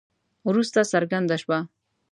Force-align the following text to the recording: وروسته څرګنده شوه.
وروسته 0.47 0.79
څرګنده 0.91 1.35
شوه. 1.43 1.57